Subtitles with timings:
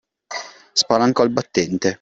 [0.73, 1.89] Spalancò il battente.